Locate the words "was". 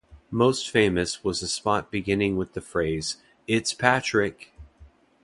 1.23-1.43